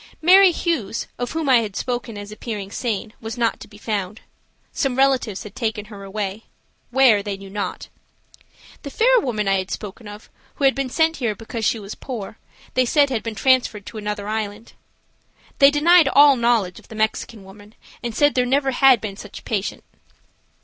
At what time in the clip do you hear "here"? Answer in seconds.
11.17-11.35